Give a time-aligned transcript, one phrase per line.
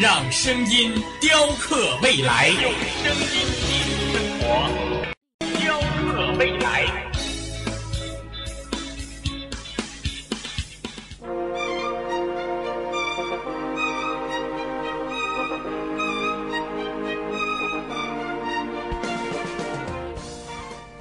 [0.00, 2.46] 让声音雕刻未来。
[2.50, 2.70] 用
[3.02, 3.32] 声音
[3.66, 4.46] 记录生活，
[5.58, 6.86] 雕刻未来。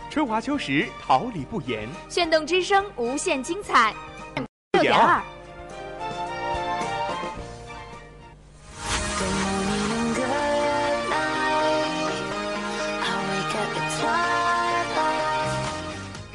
[0.09, 1.87] 春华秋实，桃李不言。
[2.09, 3.93] 炫动之声，无限精彩。
[4.71, 5.21] 六点二。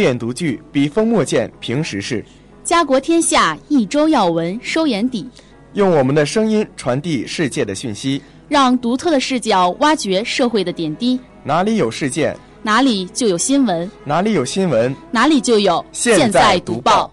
[0.00, 2.22] 眼独具，笔锋墨见平时事；
[2.64, 5.28] 家国天下，一周要闻收眼底。
[5.74, 11.18] 用我们的声音传递世界的讯息，让独特的视角挖掘社会的点滴。
[11.44, 17.10] 哪里有事件，哪里就有新闻；哪里有新闻，哪里就有现在读报。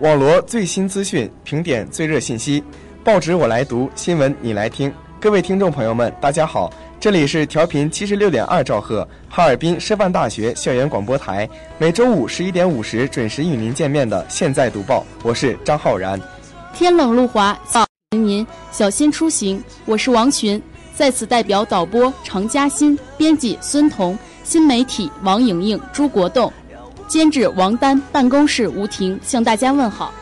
[0.00, 2.62] 网罗最新资讯，评点最热信息，
[3.02, 4.92] 报纸我来读，新闻你来听。
[5.18, 11.48] 各位听众朋友们，大家好，这里是调频七十六点二兆赫，哈尔滨师范大学校园广播台，
[11.78, 16.20] 每周五十一点五十准时与您见面的《现在读报》，我是张浩然。
[16.72, 17.58] 天冷路滑，
[18.12, 19.60] 您小心出行。
[19.84, 20.62] 我是王群，
[20.94, 26.52] 在此代表导播常嘉欣、编辑孙彤、新媒体王莹莹、朱国栋。
[27.08, 30.12] 监制王丹，办公室吴婷，向大家问好。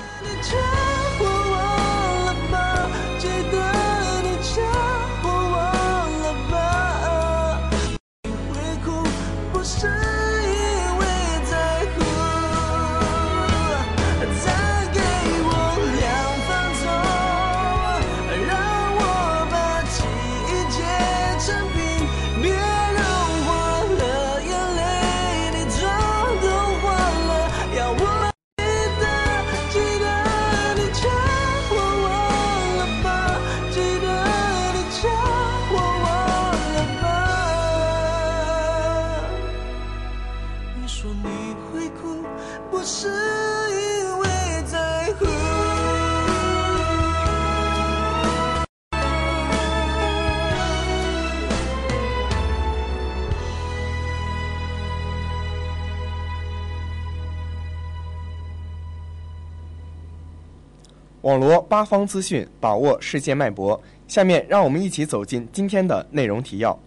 [61.26, 63.82] 网罗八方资讯，把握世界脉搏。
[64.06, 66.78] 下面让我们一起走进今天的内容提要。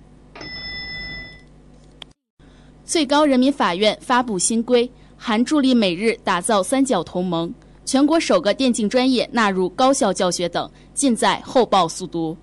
[2.86, 7.54] 最高人民法院发布新规，含助力美日打造三角同盟，
[7.84, 12.38] 全国首个电竞专业纳入高校教学等，尽在后报速读。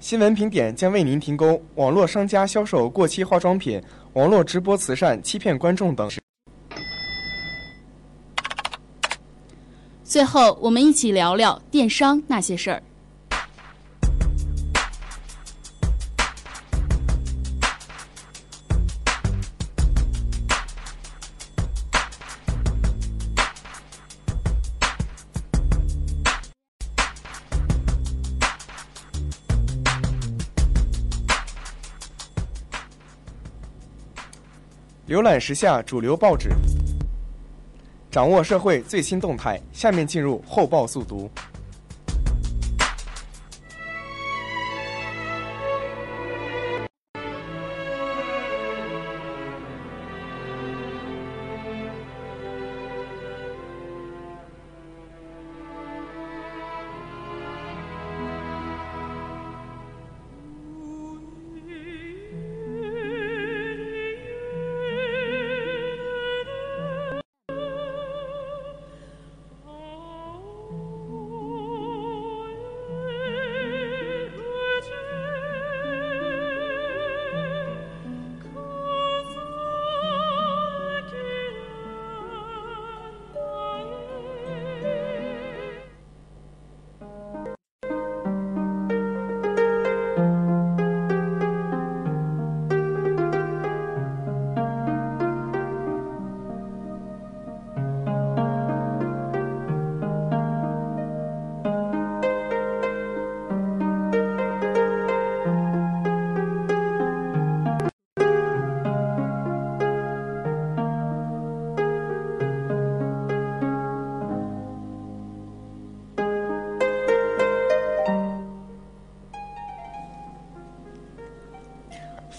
[0.00, 3.82] 新闻评点将为您提供网络商家销售过期化妆品、
[4.12, 6.10] 网络直播慈善欺骗观众等。
[10.12, 12.82] 最后，我们一起聊聊电商那些事儿。
[35.08, 36.50] 浏览时下主流报纸。
[38.12, 41.30] 掌握社会最新动态，下面进入后报速读。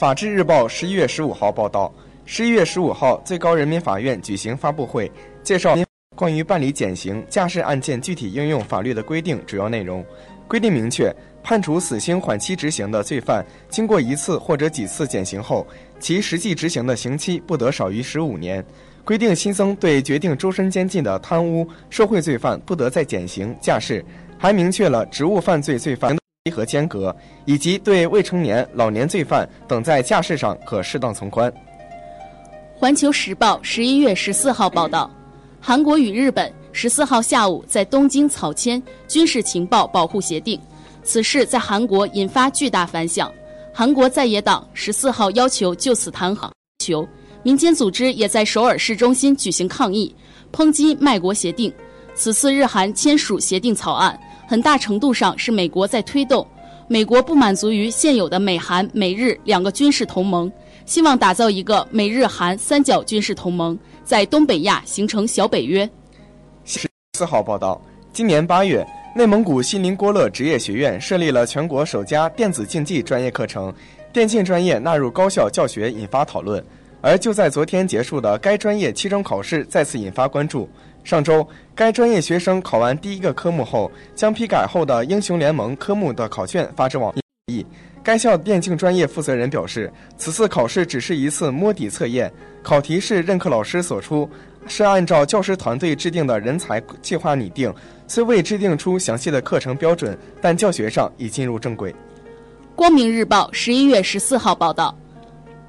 [0.04, 1.90] 法制日报十一月十五号报道，
[2.26, 5.10] 十一月十五号，最高人民法院举行发布会，
[5.44, 5.78] 介绍
[6.14, 10.06] 关于办理减刑驾驶案件具体应用法律的规定主要内容。
[10.46, 11.10] 规定明确，
[11.42, 15.66] 判处死刑缓期执行的罪犯，经过一次或者几次减刑后，
[16.02, 18.62] 其实际执行的刑期不得少于十五年。
[19.06, 24.04] 规定新增对决定终身监禁的贪污受贿罪犯不得再减刑驾释，
[24.38, 26.14] 还明确了职务犯罪罪犯。
[26.52, 31.52] 和间隔，以及对未成年、老年罪犯等在驾驶上可适当从宽。
[32.76, 35.10] 环球时报十一月十四号报道，
[35.62, 40.60] 韩国与日本十四号下午在东京草签军事情报保护协定，
[41.02, 43.32] 此事在韩国引发巨大反响。
[43.74, 47.08] 韩国在野党十四号要求就此弹劾，求
[47.42, 50.14] 民间组织也在首尔市中心举行抗议，
[50.52, 51.74] 抨击卖国协定。
[52.16, 54.20] 此次日韩签署协定草案。
[54.54, 56.46] 很大程度上是美国在推动，
[56.88, 60.52] 美国不满足于现有的美韩美日两个军事同盟，
[60.86, 65.90] 希望打造一个美日韩三角军事同盟，在东北亚形成小北约。
[66.66, 67.82] 十四号报道，
[68.12, 73.74] 今年八月，内蒙古锡林郭勒职业学院设立了全国首家电子竞技专业课程，
[74.14, 76.64] 电竞专业纳入高校教学引发讨论，
[77.02, 80.70] 而就在昨天结束的该专业期中考试再次引发关注。
[81.04, 81.46] 上周，
[81.76, 87.14] 该专业学生考完第一个科目后，将批改后的英雄联盟科目的考卷发至网
[87.48, 87.66] 易。
[88.02, 92.32] 该校电竞专业负责人表示，此次考试只是一次摸底测验，
[92.62, 94.30] 考题是任课老师所出，
[94.66, 97.74] 是按照教师团队制定的人才计划拟定，
[98.08, 101.94] 虽未制定出详细的课程标准，但教学上已进入正轨。
[102.76, 104.98] 光明日报十一月十四号报道，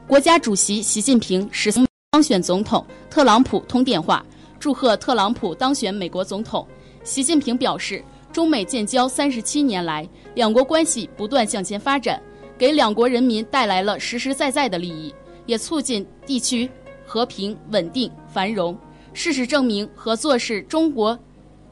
[0.07, 1.73] 国家主席习近平十
[2.13, 4.25] 当选总统特朗普通电话。
[4.65, 6.67] 祝贺特朗普当选美国总统。
[7.03, 8.03] 习近平表示，
[8.33, 12.19] 中美建交三十七年来，两国关系不断向前发展，
[12.57, 16.67] 给两国人民带来了实实在在的利益，也促进地区
[17.05, 18.75] 和平、稳定、繁荣。
[19.13, 21.19] 事实证明，合作是中国、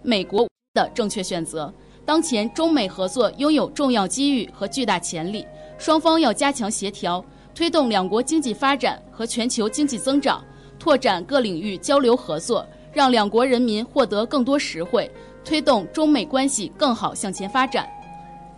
[0.02, 1.72] 美国的正确选择。
[2.04, 5.46] 当前，中美合作拥有重要机遇和巨大潜力，
[5.78, 10.44] 双方要加强协调，推动两国经济发展和全球经济增长，
[10.78, 12.66] 拓展各领域交流合作。
[12.92, 15.10] 让两国人民获得更多实惠，
[15.44, 17.88] 推动中美关系更好向前发展。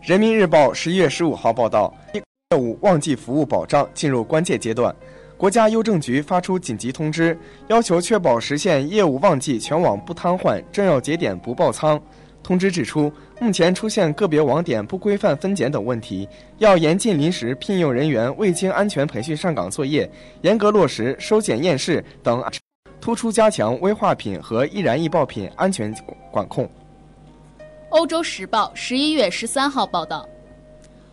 [0.03, 2.23] 人民日报十一月十五号报道，业
[2.59, 4.95] 务旺季服务保障进入关键阶段。
[5.37, 7.37] 国家邮政局发出紧急通知，
[7.69, 12.01] 要求确保实现业务旺季全网不瘫痪，重要节点不爆仓。
[12.43, 13.11] 通知指出，
[13.41, 20.09] 目前出现个别网点不规范分拣等问题，要严禁临时聘用人员未经安全培训上岗作业，
[20.43, 22.45] 严格落实收检验视等，
[23.05, 25.95] 突出加强危化品和易燃易爆品安全
[26.31, 26.67] 管控。
[27.91, 30.27] 欧洲时报十一月十三号报道，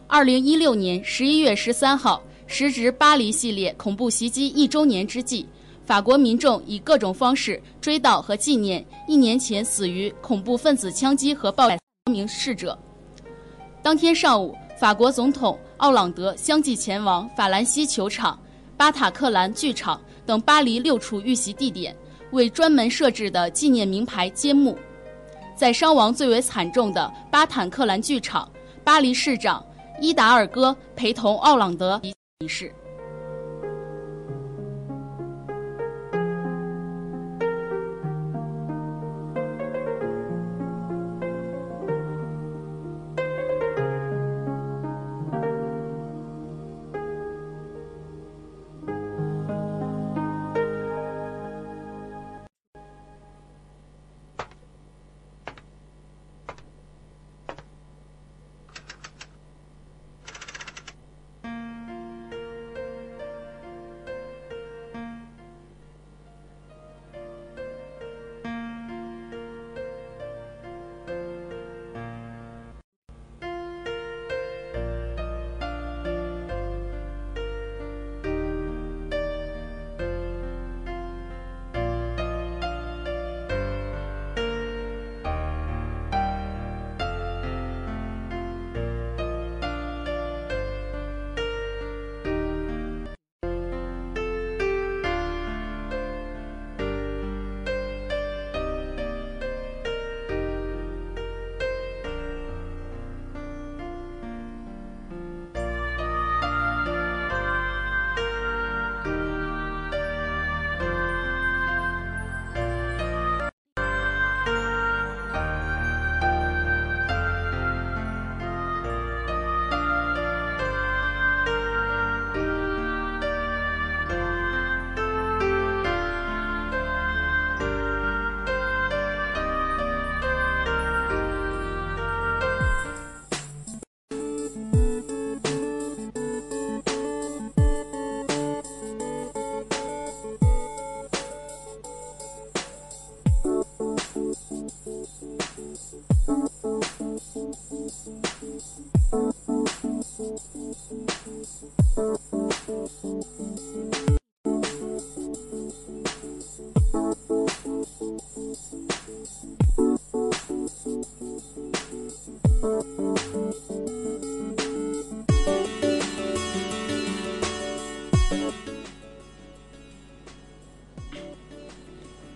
[0.07, 5.45] 二零一六年十一月十三号，时值巴黎系列恐怖袭击一周年之际。
[5.86, 11.77] 法国民众以各种方式追悼和纪念一年前死于恐怖分子枪击和爆炸
[12.10, 12.79] 名逝者。
[13.83, 18.39] 当天上午，法国总统奥朗德相继前往法兰西球场、
[18.77, 21.96] 巴塔克兰剧场等巴黎六处遇袭地点，
[22.32, 24.78] 为专门设置的纪念名牌揭幕。
[25.56, 28.51] 在伤亡最为惨重的巴坦克兰剧场，
[28.84, 29.63] 巴黎市长
[30.00, 32.01] 伊达尔戈陪同奥朗德
[32.40, 32.74] 仪式。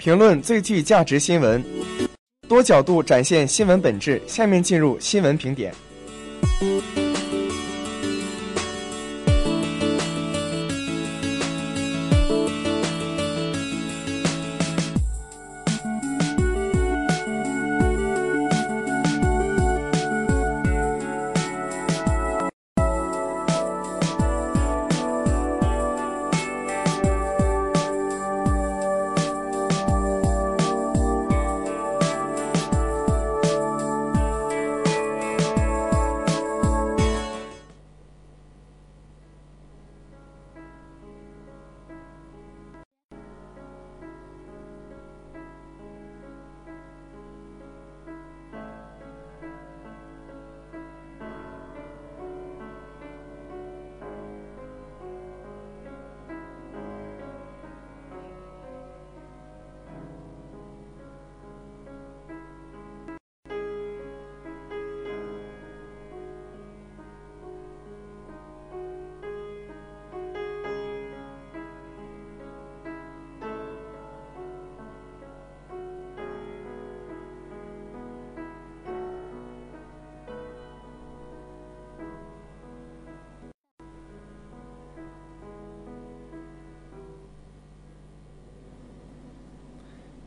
[0.05, 1.65] 评论最具价值新闻，
[2.47, 4.21] 多角度展现新闻本质。
[4.27, 5.73] 下面进入新闻评点。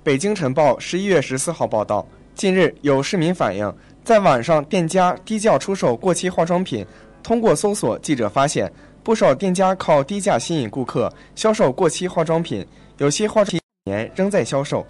[0.09, 2.03] 北京晨报十一月十四号报道，
[2.35, 3.71] 近日有市民反映，
[4.03, 6.83] 在网上店家低价出售过期化妆品。
[7.23, 8.73] 通过搜索，记者发现。
[9.05, 14.83] 不少店家靠低价吸引顾客，销售过期化妆品，有些化妆品年仍在销售。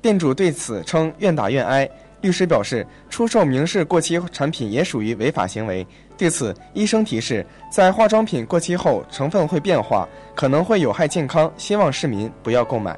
[0.00, 1.90] 店主对此称愿打愿挨。
[2.20, 5.84] 律师表示，出售明示过期产品也属于违法行为。
[6.16, 12.96] 对此，医生提示，在化妆品过期后，成分会变化，可能会有害健康，希望市民不要购买。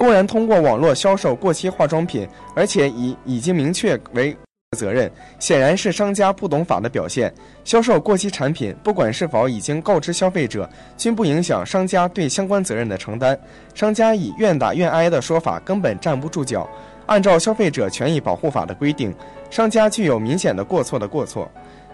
[0.00, 2.26] 公然通过网络销售过期化妆品，
[2.56, 4.34] 而且已已经明确为
[4.74, 7.30] 责任，显然是商家不懂法的表现。
[7.64, 10.66] 销售过期产品，不管是否已经告知消费者，
[10.96, 13.38] 均不影响商家对相关责任的承担。
[13.74, 16.66] 商家以愿打愿挨的说法根本站不住脚。
[17.04, 19.14] 按照消费者权益保护法的规定，
[19.50, 21.46] 商家具有明显的过错的过错。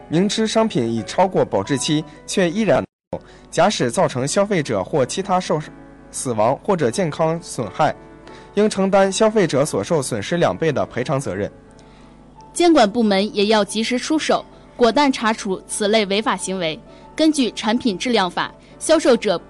[0.09, 2.85] 明知商品已超过保质期，却依然，
[3.51, 5.61] 假使造成消费者或其他受
[6.11, 7.95] 死亡或者健康损害，
[8.55, 11.51] 应承担消费者所受损失两倍的赔偿责任。
[12.53, 14.45] 监管部门也要及时出手，
[14.77, 16.79] 果断查处此类违法行为。
[17.15, 19.41] 根据《产品质量法》，销售者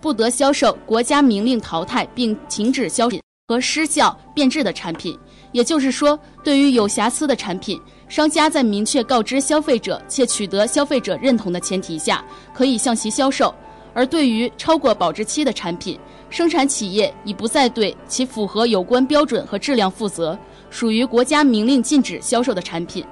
[0.00, 5.18] 不得销售国家明令淘汰并停止销售和失效变质的产品。
[5.50, 12.22] 也就是说，对于有瑕疵的产品，商家在明确告知消费者且取得消费者认同的前提下，
[12.52, 13.52] 可以向其销售；
[13.98, 15.98] 而对于超过保质期的产品，
[16.30, 20.38] 生产企业已不再对其符合有关标准和质量负责，
[20.70, 23.04] 属于国家明令禁止销售的产品，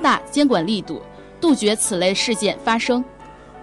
[0.00, 1.02] 大监管力度，
[1.40, 3.04] 杜绝此类事件发生。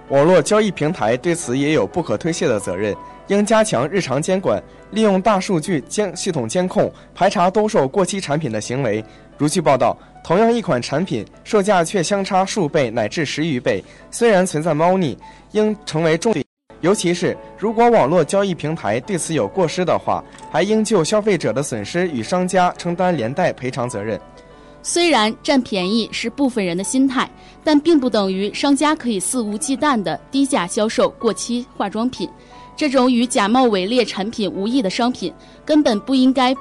[0.10, 2.94] 网络交易平台对此也有不可推卸的责任。
[3.28, 9.02] 应加强日常监管，利用大数据监系统监控，排查兜售过期产品的行为。
[9.38, 15.18] 如据报道，同样一款产品售价却相差数倍乃至十余倍，虽然存在猫腻，
[15.52, 16.46] 应成为重点。
[16.82, 24.20] 尤其是如果网络交易平台对此有过失的话，还应就消费者的损失与商家承担连带赔偿责任。
[24.82, 27.30] 虽然占便宜是部分人的心态，
[27.64, 32.28] 但并不等于商家可以肆无忌惮地低价销售过期化妆品。
[32.76, 35.32] 这种与假冒伪劣产品无异的商品，
[35.64, 36.56] 根本不应该。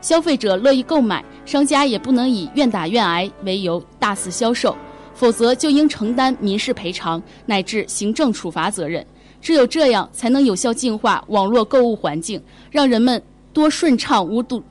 [0.00, 4.74] 消费者乐意购买，商家也不能以愿打愿挨为由大肆销售，
[5.14, 9.04] 否则就应承担民事赔偿乃至行政处罚责任。
[9.42, 14.62] 只有这样，才能有效净化网络购物环境，让人们多顺畅无阻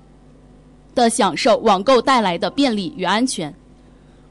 [0.94, 3.54] 的享受网购带来的便利与安全。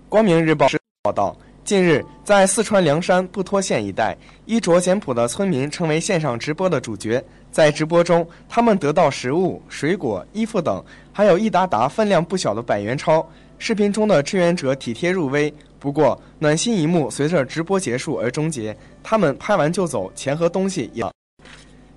[0.08, 0.66] 光明日报
[1.02, 1.36] 报道。
[1.64, 7.22] 近日，在四川凉山布拖县一带，衣着简朴的村民成为线上直播的主角。
[7.58, 10.80] 在直播中，他们得到食物、水果、衣服等，
[11.12, 13.28] 还有一沓沓分量不小的百元钞。
[13.58, 18.76] 视频中的志愿者体贴入微，不过暖心一幕随着直播结束而终结。
[19.02, 21.04] 他们拍完就走，钱和东西也。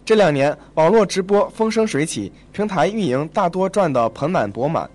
[0.04, 4.90] 这两年，网络直播风生水起，平台运营大多赚得盆满钵满。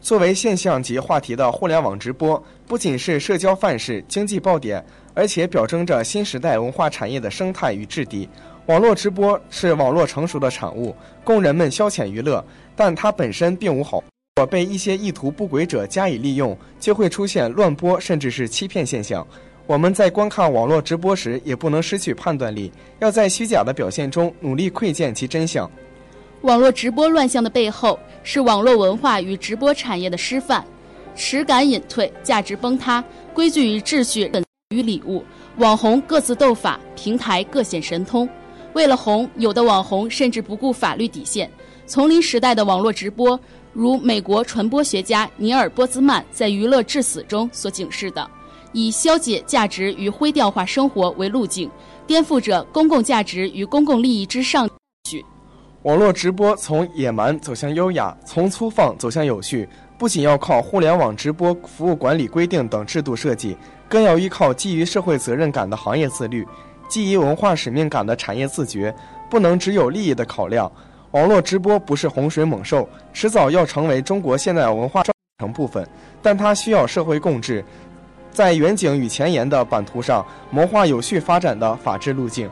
[0.00, 8.28] 作为现象级话题的互联网直播，不仅是社交范式、经济爆点，而且表征着新时代文化产业的生态与质地。
[8.66, 10.94] 网络直播是网络成熟的产物，
[11.24, 12.44] 供人们消遣娱乐，
[12.76, 13.98] 但它本身并无好。
[13.98, 19.26] 如果被一些意图不轨者加以利用，就会出现乱播甚至是欺骗现象。
[19.66, 22.70] 我们在观看网络直播时，也不能失去判断力，
[23.00, 25.68] 要在虚假的表现中努力窥见其真相。
[26.42, 30.64] 网络直播乱象的背后，是网络文化与直播产业的失范，
[31.16, 33.02] 耻感隐退，价值崩塌，
[33.34, 34.30] 规矩与秩序
[34.70, 35.24] 与礼物，
[35.56, 38.28] 网红各自斗法，平台各显神通。
[38.74, 41.50] 为了红，有的网红甚至不顾法律底线。
[41.86, 43.38] 丛林时代的网络直播，
[43.72, 48.26] 如美国传播学家尼尔·波兹曼在《娱乐至死》中所警示的，
[48.72, 51.70] 以消解价值与灰调化生活为路径，
[52.06, 54.68] 颠覆着公共价值与公共利益之上。
[55.82, 63.56] 网络直播从野蛮走向优雅，从粗放走向有序，不仅要靠互联网直播服务管理规定等制度设计，
[63.88, 66.46] 更要依靠基于社会责任感的行业自律，
[66.92, 68.94] 基于文化使命感的产业自觉，
[69.30, 70.70] 不能只有利益的考量。
[71.12, 75.02] 网络直播不是洪水猛兽，迟早要成为中国现代文化
[75.38, 75.88] 成部分，
[76.20, 77.64] 但它需要社会共治，
[78.30, 82.46] 在远景与前沿的版图上谋划有序发展的法治路径。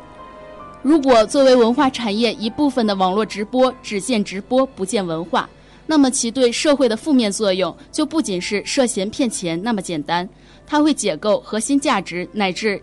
[0.81, 5.47] 如果作为文化产业一部分的网络直播只见直播不见文化，
[5.87, 10.27] 那么其对社会的负面作用就不仅是涉嫌骗钱那么简单，
[10.67, 12.81] 它会解构核心价值乃至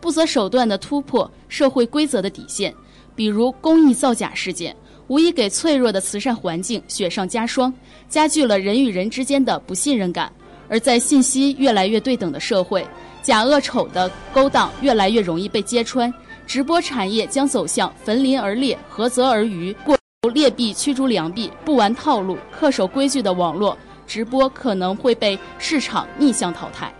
[0.00, 2.74] 不择手段地突破社会规则的底线。
[3.14, 4.74] 比如公益造假事件，
[5.08, 7.72] 无疑给脆弱的慈善环境雪上加霜，
[8.08, 10.32] 加剧了人与人之间的不信任感。
[10.68, 12.86] 而在信息越来越对等的社会，
[13.22, 16.12] 假恶丑的勾当越来越容易被揭穿。
[16.46, 19.98] 直播产业将走向焚林而猎、涸泽而渔，过
[20.32, 26.92] 劣币驱逐良币，不玩套路、恪守规矩的网络直播可能会被市场逆向淘汰。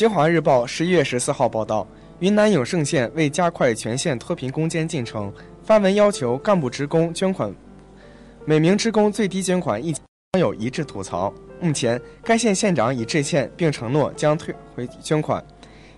[0.00, 1.86] 京华日报十一月十四号报道，
[2.20, 5.30] 云南永胜县为加快全县脱贫攻坚进程，
[5.62, 7.54] 发文要求干部职工捐款，
[8.46, 9.94] 每名职工最低捐款一
[10.32, 11.30] 网友一致吐槽。
[11.60, 15.44] 目前，该县县长已致歉，并承诺将退回捐款。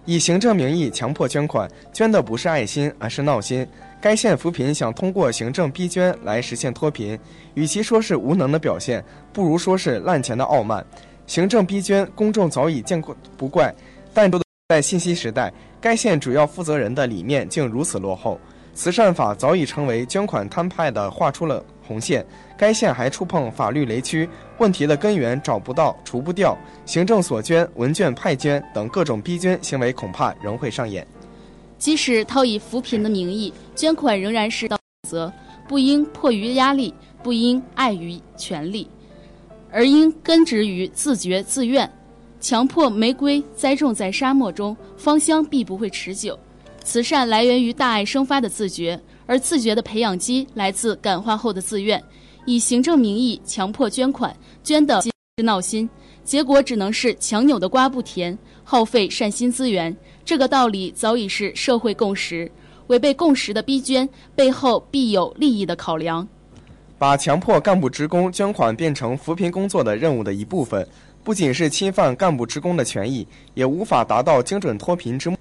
[0.05, 3.65] 以行政名义强迫捐款，捐的不是爱心，而是闹心。
[4.01, 7.17] 该县扶贫想通过行政逼捐来实现脱贫，
[7.55, 10.85] 与其说是无能的表现，不如说是滥钱的傲慢。
[11.25, 13.73] 行政逼捐，公众早已见怪不怪，
[14.15, 14.31] 但
[14.69, 18.39] 在信息时代，该县主要负责人的理念竟如此落后。
[18.75, 22.25] 慈善法早已成为捐款摊派的画出了红线，
[22.57, 31.07] 该县还触碰法律雷区，问题的根源找不到、除不掉，行政索捐、文件派捐等各种逼捐行为恐怕仍会上演。
[31.77, 35.31] 即使套以扶贫的名义捐款，仍然是选择，
[35.69, 38.89] 不应迫于压力，不应碍于权力，
[39.71, 41.91] 而应根植于自觉自愿。
[42.43, 46.37] 强迫玫瑰栽种在沙漠中，芳香必不会持久。
[46.83, 52.03] 慈善来源于大爱生发的自觉，而自觉的培养基来自感化后的自愿。
[52.45, 55.13] 以行政名义强迫捐款，捐的是
[55.45, 55.89] 闹心，
[56.25, 59.97] 结果只能是强扭的瓜不甜，耗费善心资源。
[60.25, 62.51] 这个道理早已是社会共识。
[62.89, 66.27] 违背共识的逼捐背后必有利益的考量。
[66.99, 70.87] 把强迫干部职工捐款变成扶贫工作的任务的一部分，
[71.25, 75.37] 不仅是侵犯干部职工的权益，也无法达到精准脱贫之目。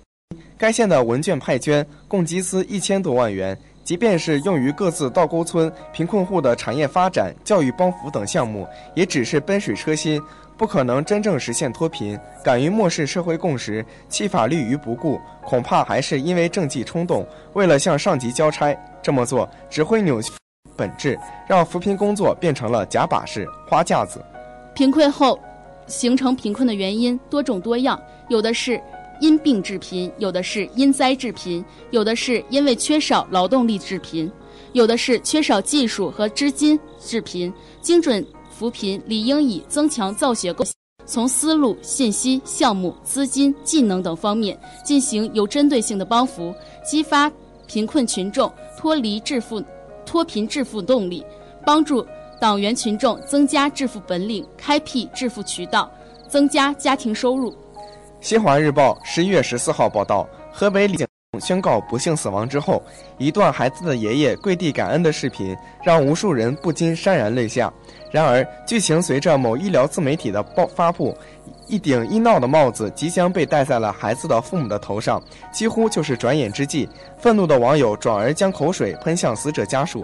[0.57, 10.21] 该县的文件派捐共集资一千多万元，即便是用于各自倒沟村贫困户的产业发展、教育帮扶等项目，也只是杯水车薪，
[10.55, 12.17] 不可能真正实现脱贫。
[12.43, 18.77] 敢于漠视社会共识、弃法律于不顾，恐怕还是因为政绩冲动，为了向上级交差。
[19.01, 20.31] 这么做只会扭曲
[20.75, 24.23] 本质，让扶贫工作变成了假把式、花架子。
[24.75, 25.39] 贫困后
[25.91, 28.81] 形成贫困的原因多种多样，有的是。
[29.19, 34.31] 因病致贫，有的是因灾致贫，有的是因为缺少劳动力致贫，
[34.73, 37.53] 有的是缺少技术和资金致贫。
[37.81, 40.65] 精准扶贫理应以增强造血构，
[41.05, 46.51] 从思路、信息、项目、资金、技能等方面进行有针对性的帮扶，
[46.83, 47.31] 激发
[47.67, 49.63] 贫困群众脱离致富、
[50.03, 51.23] 脱贫致富动力，
[51.63, 52.03] 帮助
[52.41, 55.87] 党员群众增加致富本领，开辟致富渠道，
[56.27, 57.55] 增加家庭收入。
[58.19, 61.05] 新华日报十一月十四号报道，河北李
[61.39, 62.81] 宣告不幸死亡之后，
[63.19, 67.71] 一段孩子的爷爷跪地感恩的视频，让无数人不禁潸然泪下。
[68.09, 71.15] 然而，剧情随着某医疗自媒体的报发布，
[71.67, 75.21] 一顶医闹的帽子即将被戴在了孩子的父母的头上，
[75.53, 76.89] 几乎就是转眼之际。
[77.19, 80.03] 愤怒的网友转而将口水喷向死者家属。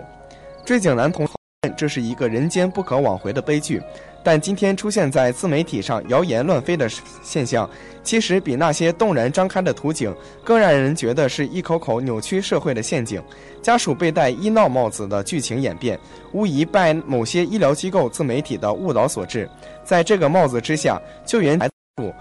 [0.64, 1.28] 追警男童
[1.76, 3.82] 这是一个人间不可挽回的悲剧。
[4.24, 6.88] 但今天出现在自媒体上谣言乱飞的
[7.24, 7.70] 现象，
[8.04, 13.22] 其实比那些动然张开的图景更让人觉得是一口口扭曲社会的陷阱。
[13.62, 15.98] 家属被戴医闹帽子的剧情演变，
[16.32, 19.50] 无疑拜某些医疗机构自媒体的误导所致。
[19.84, 22.14] 在这个帽子之下，救援孩子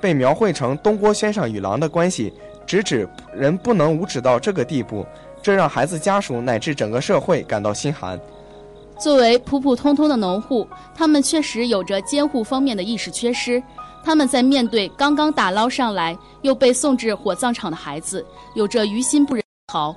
[0.00, 2.32] 被描绘成东郭先生与狼的关系，
[2.66, 5.06] 直指人不能无耻到这个地步，
[5.42, 8.20] 这让孩子家属乃至整个社会感到心寒。
[8.98, 13.62] 作为普普通通的农户，他们确实有着监护方面的意识缺失。
[14.04, 19.94] 他们在面对刚刚打捞上来又被送至火葬场的孩子，有着于心不忍毫。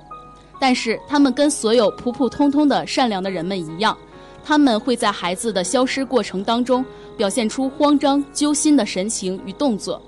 [0.58, 3.96] 但是，他们跟所有普普通通的善良的人们一样，
[4.44, 6.84] 他们会在孩子的消失过程当中
[7.16, 10.00] 表现出慌张、揪心的神情与动作，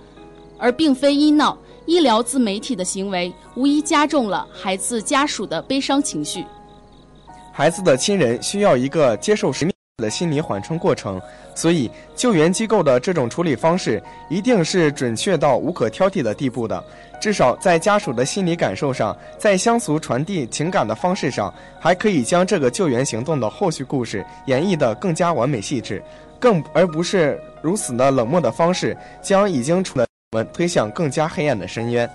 [0.59, 1.57] 而并非医闹。
[1.87, 6.45] 医疗自媒体的行为无疑加重了孩子家属的悲伤情绪。
[7.53, 11.21] 孩子的亲人需要一个接受实的心理缓冲过程，
[11.55, 16.83] 所以救援机构的这种处理方式一定是准确到无可挑剔的地步的。
[17.21, 26.03] 至少在家属的心理感受上，在乡俗传递情感的方式上，还可以将这个救援行动的后续故事演绎得更加完美细致，
[26.39, 32.09] 更而不是如此的冷漠的方式，将已经出的们推向更加黑暗的深渊。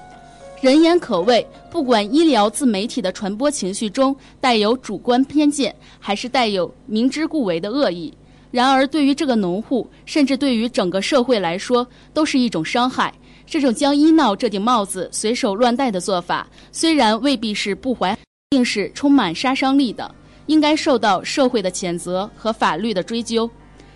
[0.66, 8.12] 人言可畏，不管医疗自媒体的传播情绪中带有主观偏见，还是带有明知故为的恶意，
[8.50, 13.14] 然而对于这个农户，甚至对于整个社会来说，都是一种伤害。
[13.46, 18.18] 这种将医闹这顶帽子随手乱戴的做法，虽然未必是不怀，
[18.50, 20.16] 定是充满杀伤力的，
[20.48, 23.48] 应该受到社会的谴责和法律的追究。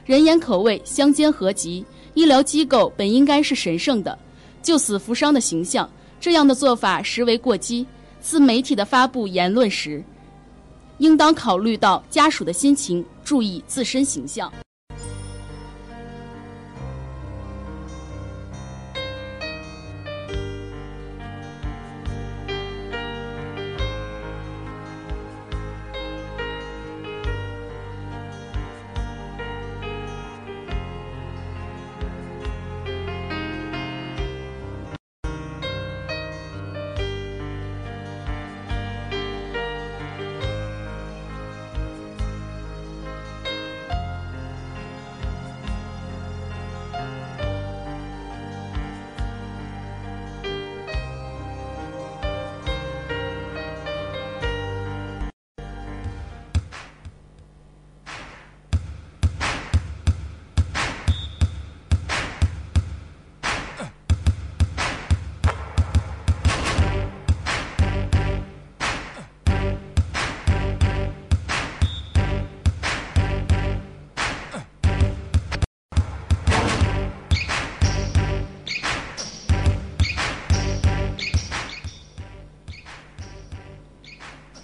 [0.05, 1.83] 人言可畏，相煎何急？
[2.13, 4.15] 医疗机构本应该是神圣的，
[4.61, 5.89] 救死扶伤的形象。
[6.19, 7.85] 这样的做法实为过激。
[8.21, 10.03] 自媒体的发布言论时，
[10.97, 14.51] 应当考虑到家属的心情，注意自身形象。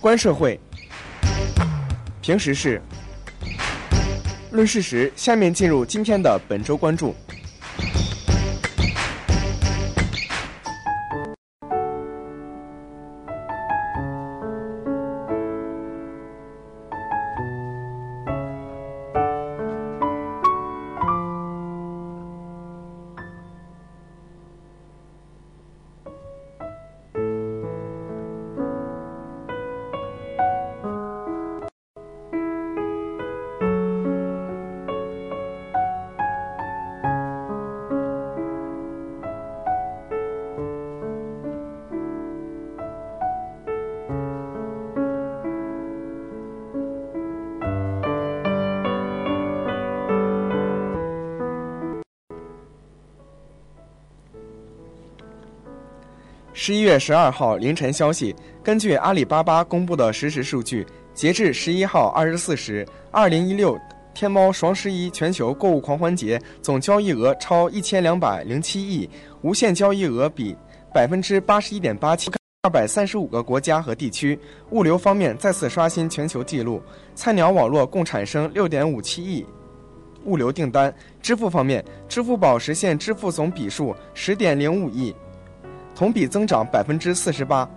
[0.06, 0.60] 观社会，
[2.22, 2.80] 平时事，
[4.52, 5.12] 论事实。
[5.16, 7.16] 下面进入今天的本周关注。
[56.66, 63.80] 十一月十二号凌晨消息，根据阿里巴巴公布的实时数据，截至十一号二十四时，二零一六
[64.16, 69.08] 天猫双十一全球购物狂欢节总交易额超一千两百零七亿，
[69.44, 70.58] 无限交易额比
[70.92, 72.32] 百分之八十一点八七，
[72.64, 74.36] 二百三十五个国家和地区。
[74.72, 76.82] 物流方面再次刷新全球纪录，
[77.14, 79.46] 菜鸟网络共产生六点五七亿
[80.24, 80.92] 物流订单。
[81.22, 85.16] 支付方面，支付宝实现支付总笔数十点零五亿。
[85.96, 87.68] 同比增长百分之四十八。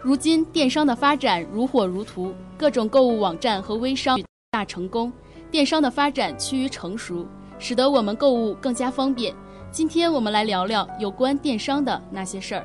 [0.00, 4.18] 如今电商的发展如火如荼，各种购物网站和微商
[4.50, 5.12] 大成功，
[5.50, 7.26] 电商的发展趋于成熟，
[7.58, 9.34] 使得我们购物更加方便。
[9.70, 12.64] 今天我们来聊聊有关电商的那些事儿。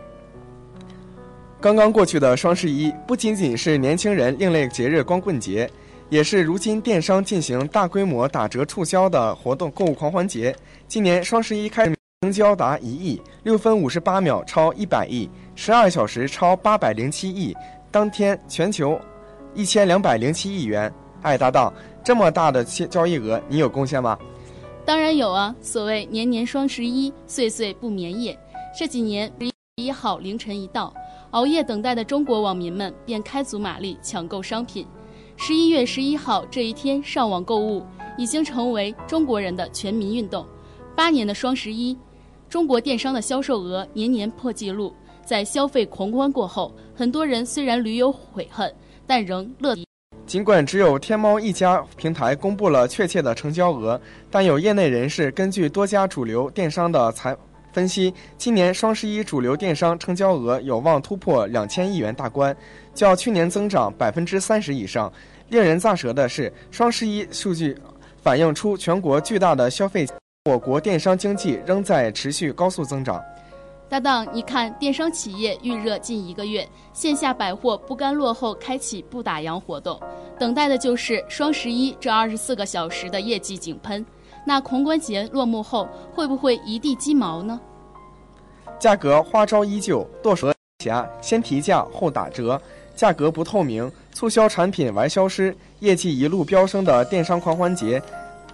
[1.60, 5.70] 刚刚过去的双十一不仅仅是年轻人另类节日光棍节，
[6.10, 10.56] 也是如今电商进行大规模打折促销的活动购物狂欢节。
[10.88, 11.96] 今年双十一开始。
[12.22, 17.56] 成交达一亿，六分五十八秒超一百亿，十二小时超八百零七亿，
[17.92, 19.00] 当天全球
[19.54, 20.92] 一千两百零七亿元。
[21.22, 21.72] 爱，搭档，
[22.04, 24.18] 这么大的交易额，你有贡献吗？
[24.84, 25.56] 当然有啊！
[25.62, 28.36] 所谓年年双十一，岁岁不眠夜。
[28.76, 30.92] 这几年十一号凌晨一到，
[31.30, 34.88] 熬夜等待的中国网民们便开足马力抢购商品。
[35.38, 37.86] 十一月十一号这一天上网购物，
[38.18, 40.44] 已经成为中国人的全民运动。
[40.96, 41.96] 八年的双十一。
[42.56, 48.74] 中国电商的销售额年年破纪录，在消费狂欢过后，很多人虽然屡有悔恨，
[49.06, 49.76] 但仍乐。
[50.26, 54.00] 尽管只有天猫一家平台公布了确切的成交额，
[54.32, 57.36] 但有业内人士根据多家主流电商的财
[57.74, 62.56] 分析，今年双十一主流电商成交额有望突破两千亿元大关，
[62.94, 65.12] 较去年增长百分之三十以上。
[65.50, 67.78] 令人咋舌的是，双十一数据
[68.24, 70.08] 反映出全国巨大的消费。
[70.48, 73.20] 我国电商经济仍在持续高速增长。
[73.90, 80.00] 搭档，你看，电商企业预热近一个月，线下百货不甘落后，开启不打烊活动，
[80.38, 84.06] 等待的就是双十一这二十四个小时的业绩井喷。
[84.46, 87.60] 那狂欢节落幕后，会不会一地鸡毛呢？
[88.78, 90.54] 价格花招依旧，剁手
[90.84, 92.62] 侠先提价后打折，
[92.96, 98.00] 价格不透明，促销产品玩消失，业绩一路飙升的电商狂欢节，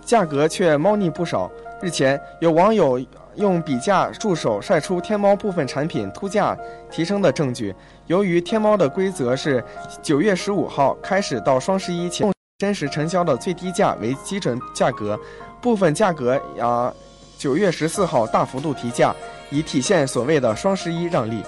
[0.05, 1.49] 价格却猫腻不少。
[1.81, 3.03] 日前，有网友
[3.35, 6.55] 用比价助手晒出天猫部分产品突价
[6.91, 7.73] 提升的证据。
[8.05, 9.63] 由于天猫的规则是
[10.01, 15.19] 九月十五号开始到双十一前真实成交的最低价为基准价格，
[15.59, 16.93] 部分价格啊
[17.37, 19.15] 九月十四号大幅度提价，
[19.49, 21.41] 以体现所谓的双十一让利。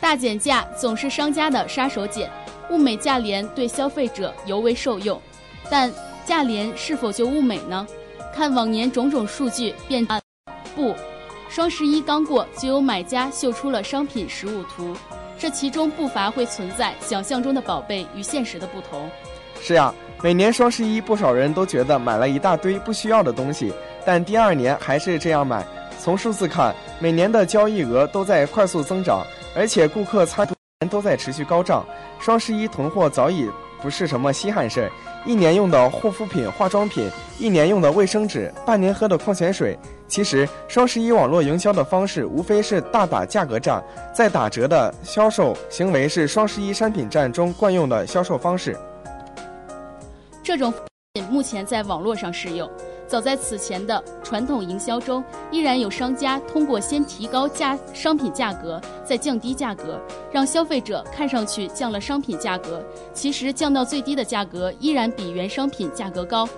[0.00, 2.28] 大减价总是商家的杀手锏，
[2.70, 5.20] 物美价廉对消费者尤为受用。
[5.68, 5.90] 但
[6.26, 7.86] 价廉是否就物美呢？
[8.34, 10.04] 看往年种种数据，便
[10.74, 10.94] 不，
[11.48, 14.96] 双十一刚过，就有买家秀出了商品实物图，
[15.38, 19.08] 这其中不乏会存在想象中的宝贝与现实的不同。
[19.60, 23.72] 是呀，每年双十一，不少人都觉得买了一大堆不需要的东西，
[24.04, 25.64] 但第二年还是这样买。
[26.00, 30.46] 从数字看，每年的交易额都在快速增长，而且顾客参
[30.82, 31.86] 与都在持续高涨。
[32.18, 33.48] 双十一囤货早已
[33.84, 34.90] 不是什么稀罕事儿。
[35.26, 39.78] 一年用的护肤品、化妆品，一年用的卫生纸，半年喝的矿泉水。
[40.08, 48.74] 其实，双十一网络营销的方式无非是大打价格战，在打折的销售行为是双十一商品战中惯用的销售方式。
[50.42, 50.72] 这种
[51.30, 52.70] 目前在网络上适用。
[53.14, 55.22] 早在此前的传统营销中，
[55.52, 60.00] 依然有商家通过先提高价商品价格，再降低价格，
[60.32, 66.48] 让消费者看上去降了商品价格，其实降到最低的价格依然比原商品价格高，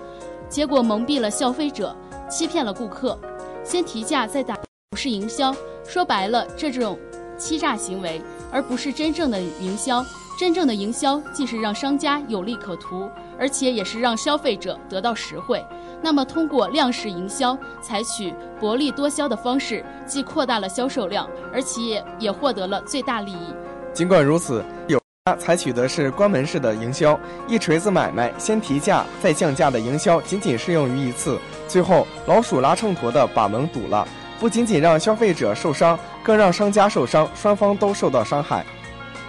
[0.49, 1.95] 结果蒙蔽了消费者，
[2.27, 3.15] 欺骗了顾客。
[3.63, 4.57] 先提价再打
[4.89, 6.97] 不是营销，说白了这种
[7.37, 8.19] 欺诈行为，
[8.51, 10.03] 而不是真正的营销。
[10.37, 15.65] 真正的营销既是让商家有利可图，而且也是让消费者得到实惠。
[15.99, 23.55] 那么，通过量式营销，采取薄利多销的方式，既扩大了销售量，而且也获得了最大利益。
[23.93, 34.07] 尽管如此，有家采取的是关门式的营销，一锤子买卖，先提价再降价的营销，仅仅适用于一次，最后老鼠拉秤砣的把门堵了，
[34.39, 38.63] 不仅仅让消费者受伤，更让商家受伤，双方都受到伤害。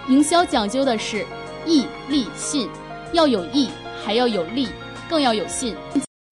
[0.09, 1.23] 营销讲究的是
[1.67, 2.67] 义、利、信，
[3.13, 3.69] 要有义，
[4.03, 4.67] 还要有利，
[5.07, 5.75] 更要有信，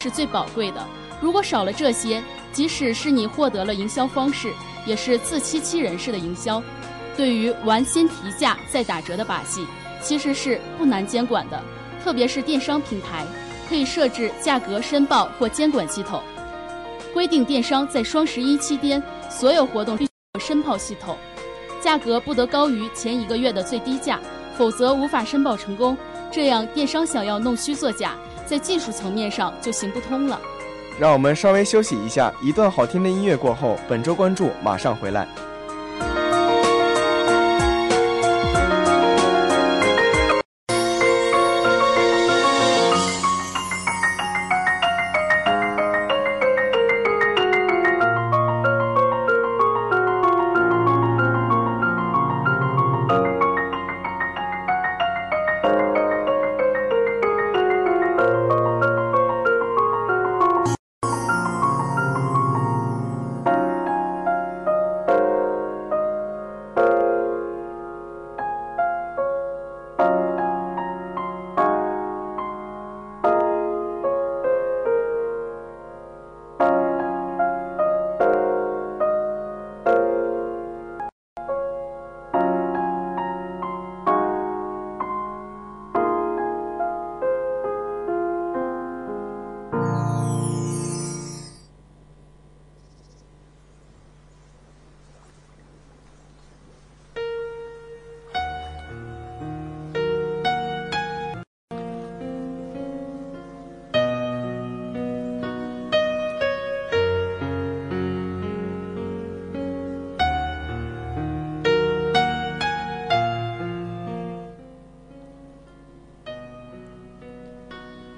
[0.04, 0.84] 是最宝贵的。
[1.22, 4.52] 如果少了这些，即使是你获得了营销方式，
[4.84, 6.62] 也是自欺欺人式的营销。
[7.16, 9.64] 对于玩先提价再打折的把戏，
[10.02, 11.62] 其实是不难监管的，
[12.04, 13.28] 特别是电商平台，
[13.70, 16.20] 可以设置价格申报或监管系统，
[17.14, 21.16] 规定电商在双十一期间所有活动必须申报系统。
[21.88, 24.20] 价格不得高于前一个月的最低价，
[24.58, 25.98] 否则无法申报成功。
[26.30, 28.12] 这样，电商想要弄虚作假，
[28.46, 30.38] 在技术层面上就行不通了。
[31.00, 35.26] 让我们稍微休息一下，一段好听的音乐过后，本周关注马上回来。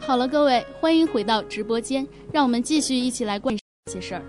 [0.10, 2.04] 好了，各位，欢迎回到直播间，
[2.34, 4.22] 让我们继续一起来关注这些事儿。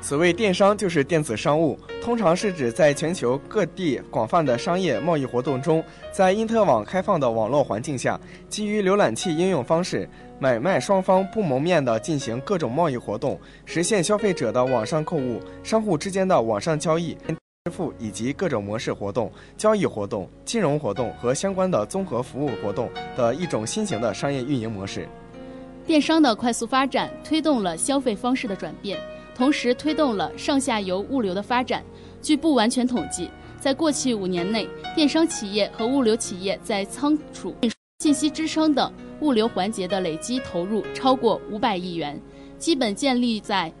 [0.00, 5.80] 所谓电商，就是电子商务，通常是指在全球各地广泛的商业贸易活动中，
[6.10, 17.16] 在因特网开放的网络环境下，基于浏览器应用方式，买卖双方不谋面的进行各种贸易活动，实现消费者的网上购物，商户之间的网上交易。
[17.66, 25.08] 支付以及各种模式活动、交易活动、金融活动和相关的综合服务活动的一种新型的商业运营模式。
[25.86, 29.00] 电商的快速发展推动了消费方式的转变，
[29.34, 31.82] 同时推动了上下游物流的发展。
[32.20, 37.56] 据不完全统计，在过去五年内，电商企业和物流企业在仓储、
[38.00, 38.92] 信息支撑等
[39.22, 42.20] 物流环节的累计投入超过五百亿元，
[42.58, 43.72] 基本建立在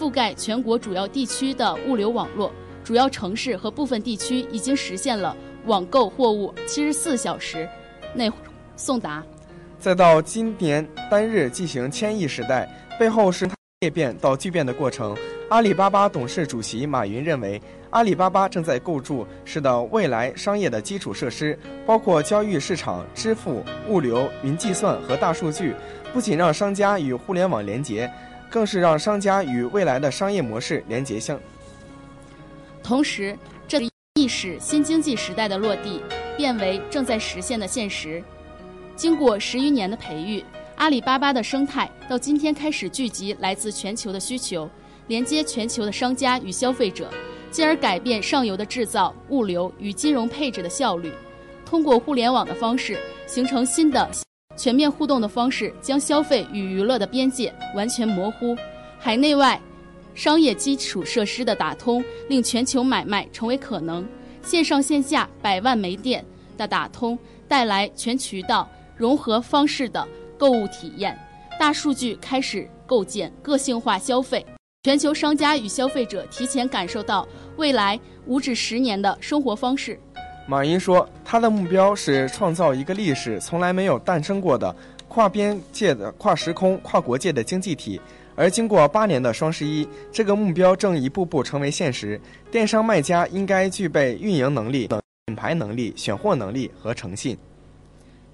[0.00, 2.50] 覆盖全国主要地区的物流网络。
[2.84, 7.68] 主要城市和部分地区已经实现了网购货物七十四小时
[8.14, 8.30] 内
[8.76, 9.22] 送达。
[9.78, 12.68] 再到今年单日进行千亿时代，
[12.98, 13.48] 背后是
[13.80, 15.16] 裂变到巨变的过程。
[15.48, 17.60] 阿里巴巴董事主席马云认为，
[17.90, 25.74] 阿里巴巴正在构筑是的未来商业的基础设施，包括交易市场、支付、物流、云计算和大数据，
[26.12, 28.10] 不仅让商家与互联网连接，
[28.48, 31.38] 更是让商家与未来的商业模式连接相。
[32.82, 33.36] 同时，
[33.68, 33.80] 这
[34.14, 36.02] 亦使新经济时代的落地
[36.36, 38.22] 变为正在实现的现实。
[38.94, 40.44] 经过十余年的培育，
[40.76, 44.68] 阿里巴巴的生态到今天开始聚集来自全球的需求，
[45.06, 47.08] 连接全球的商家与消费者，
[47.50, 51.12] 进而改变上游的制造、物流与金融配置的效率。
[51.64, 54.10] 通过互联网的方式，形成新的
[54.56, 58.54] 全面互动的方式，将消费与娱乐的边界完全模糊，
[58.98, 59.58] 海内外。
[60.14, 64.04] 商业基础设施的打通，令全球买卖成为可能；
[64.42, 66.24] 线上线下百万门店
[66.56, 70.06] 的打通，带来全渠道融合方式的
[70.38, 71.18] 购物体验。
[71.58, 74.44] 大数据开始构建个性化消费，
[74.82, 79.98] 全球商家与消费者提前感受到未来五至十年的生活方式。
[80.46, 84.74] 马云说，他的目标是创造一个历史从来没有诞生过的
[85.08, 88.00] 跨边界的、跨时空、跨国界的经济体。
[88.34, 92.20] 而经过八年的双十一，这个目标正一步步成为现实。
[92.50, 94.88] 电商卖家应该具备运营能力，
[95.26, 97.36] 品牌能力、选货能力和诚信。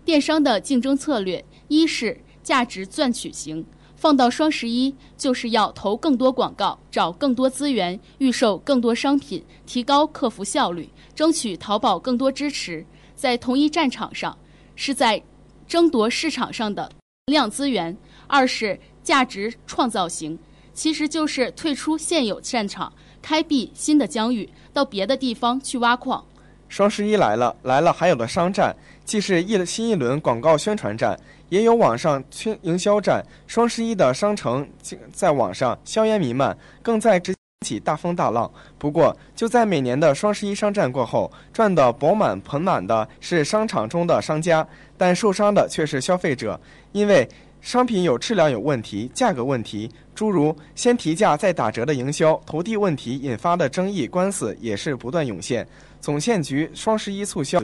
[0.04, 12.86] 电商的竞争策略一是价值赚取型，放到双十一就是要投更多广告，找更多资源，预售更多商品，提高客服效率，争取淘宝更多支持。
[13.14, 14.38] 在同一战场上，
[14.76, 15.20] 是在
[15.66, 16.90] 争夺市场上的
[17.26, 17.94] 量资源；
[18.28, 20.38] 二是价值创造型，
[20.72, 26.24] 其实就是退出现有战场，开辟新的疆域，到别的地方去挖矿。
[26.68, 31.18] 双十一来了，来了，还有的商战，既是一新一轮广告宣传战，
[31.48, 33.24] 也有网上宣营销战。
[33.46, 34.68] 双十一的商城
[35.10, 37.34] 在网上硝烟弥漫，更在直
[37.66, 38.50] 起大风大浪。
[38.76, 44.68] 不过，就在每年的双十一商战过后，赚得饱满盆满的是商场中的商家，
[44.98, 46.60] 但受伤的却是消费者，
[46.92, 47.26] 因为。
[47.60, 55.66] 商品有质量有问题，价格问题，诸如先提价再打折的营销，投递问题引发的争议官司也是不断涌现。
[56.00, 57.60] 总线局双十一促销，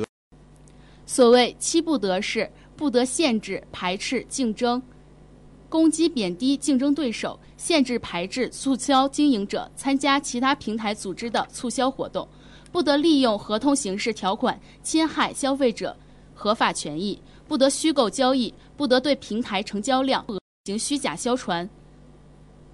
[1.07, 4.83] 所谓七不得是：不得限制、排斥、竞争、
[5.69, 12.29] 攻击、贬低竞争对手，限制、排斥促销经营者参加其他平台组织的促销活动，
[12.73, 15.97] 不得利用合同形式条款侵害消费者
[16.35, 17.23] 合法权益。
[17.47, 20.25] 不得虚构交易，不得对平台成交量
[20.65, 21.69] 行虚假销传，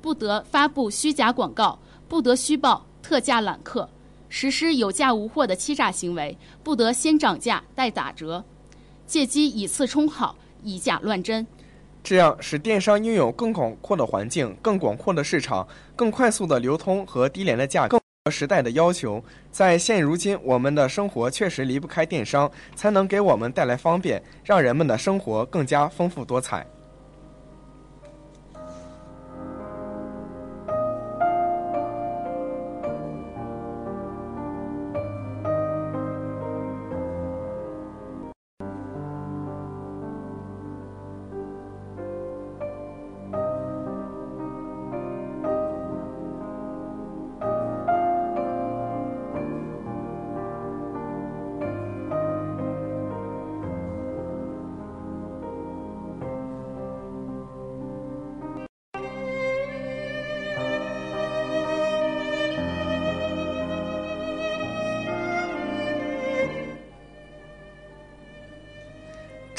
[0.00, 1.78] 不得发布虚假广告，
[2.08, 3.88] 不得虚报特价揽客，
[4.28, 8.42] 实施有价无货的欺诈行为，不得先涨价再打折，
[9.06, 11.46] 借机以次充好，以假乱真。
[12.02, 17.99] 这样使电商拥有更广阔的环境、更广阔的市场、更快速的流通和低廉的价格。
[18.28, 26.66] 时代的要求，在现如今，我们的生活确实离不开电商，才能给我们带来方便，让人们的生活更加丰富多彩。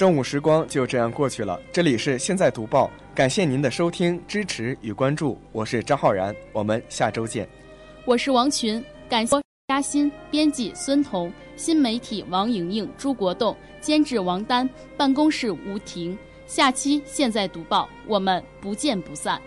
[0.02, 1.62] 中午时光就这样过去了。
[1.72, 5.39] 这里是现在读报，感谢您的收听、支持与关注。
[5.52, 7.47] 我是张浩然，我们下周见。
[8.04, 16.18] 我是王群，感谢嘉欣，编辑孙彤，新媒体王莹莹、朱国栋，监制王丹，办公室吴婷。
[16.47, 19.39] 下期现在读报，我们不见不散。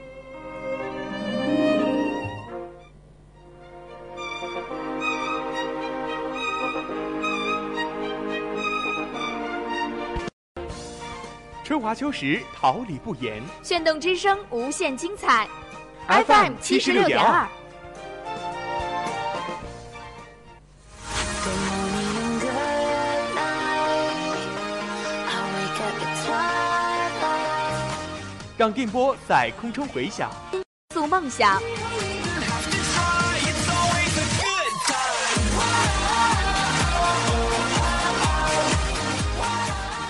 [11.84, 13.42] 华秋实，桃李不言。
[13.62, 15.46] 炫动之声，无限精彩。
[16.08, 17.46] FM 七十六点二。
[28.56, 30.30] 让电波在空中回响，
[30.94, 31.60] 诉梦想。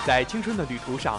[0.07, 1.19] 在青春的旅途上，